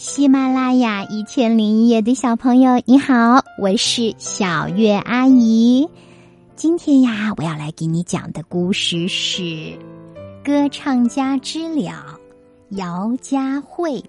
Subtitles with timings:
[0.00, 5.86] 喜马拉雅一千零一夜的小朋友，你好，我是小月阿姨。
[6.56, 9.42] 今天呀，我要来给你讲的故事是
[10.42, 11.92] 《歌唱家知了》，
[12.78, 14.02] 姚佳慧。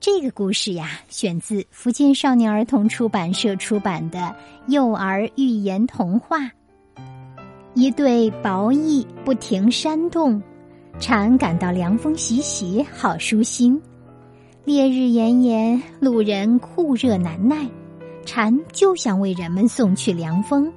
[0.00, 4.18] 这个故事呀，选自福建少年儿童出版社出版的
[4.68, 6.38] 《幼儿寓言童话》。
[7.74, 10.42] 一对薄翼不停扇动，
[10.98, 13.78] 蝉感到凉风习习，好舒心。
[14.64, 17.68] 烈日炎炎，路人酷热难耐，
[18.24, 20.72] 蝉就想为人们送去凉风。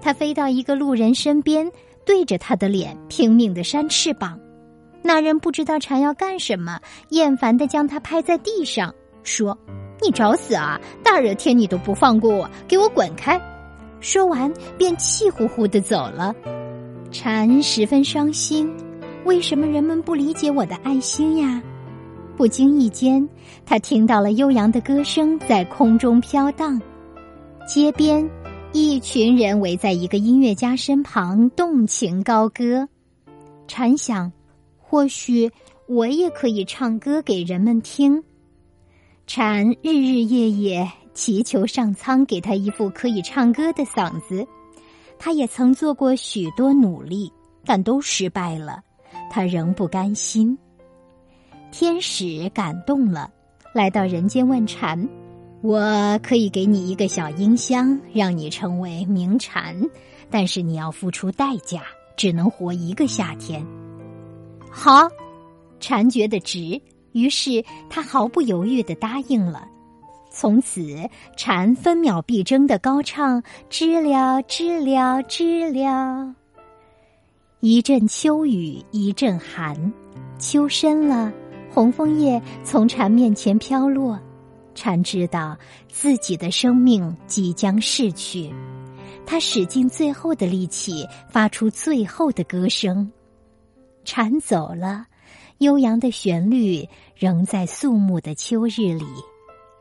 [0.00, 1.70] 它飞到一个路人身边，
[2.06, 4.40] 对着他的脸拼命的扇翅膀。
[5.02, 6.80] 那人不知道蝉要干什么，
[7.10, 9.56] 厌烦的将它拍在地上，说
[10.00, 10.80] ：“你找死啊！
[11.04, 13.38] 大热天你都不放过我，给我滚开！”
[14.00, 16.34] 说完便气呼呼的走了。
[17.12, 18.72] 蝉十分伤心，
[19.26, 21.62] 为什么人们不理解我的爱心呀？
[22.40, 23.28] 不经意间，
[23.66, 26.80] 他听到了悠扬的歌声在空中飘荡。
[27.66, 28.26] 街边，
[28.72, 32.88] 一群人围在一个音乐家身旁，动情高歌。
[33.68, 34.32] 蝉想，
[34.78, 35.50] 或许
[35.86, 38.24] 我也可以唱歌给人们听。
[39.26, 44.46] 蝉日日夜夜祈求上苍给他一副可以唱歌的嗓子。
[45.18, 47.30] 他也曾做过许多努力，
[47.66, 48.80] 但都失败了。
[49.30, 50.56] 他仍不甘心。
[51.70, 53.30] 天使感动了，
[53.72, 55.08] 来到人间问蝉
[55.62, 59.76] ：“我可以给你一个小音箱，让你成为名蝉，
[60.30, 61.82] 但是你要付出代价，
[62.16, 63.64] 只能活一个夏天。”
[64.70, 65.08] 好，
[65.78, 66.80] 蝉觉得值，
[67.12, 69.66] 于是他毫不犹豫的答应了。
[70.32, 70.96] 从此，
[71.36, 76.34] 蝉分秒必争的高唱：“知了，知了，知了。”
[77.60, 79.92] 一阵秋雨一阵寒，
[80.38, 81.32] 秋深了。
[81.72, 84.18] 红枫叶从蝉面前飘落，
[84.74, 85.56] 蝉知道
[85.88, 88.52] 自己的生命即将逝去，
[89.24, 93.10] 它使尽最后的力气，发出最后的歌声。
[94.04, 95.06] 蝉走了，
[95.58, 99.04] 悠扬的旋律仍在肃穆的秋日里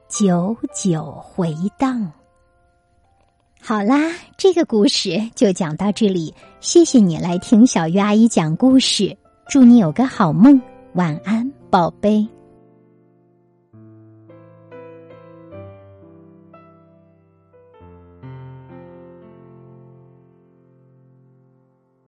[0.10, 2.12] 久久回荡。
[3.62, 9.18] 好啦，这个故事就讲到这里，谢谢你来听小鱼阿姨讲故事，
[9.50, 10.62] 祝你有个好梦，
[10.94, 11.39] 晚安。
[11.70, 12.39] 宝贝。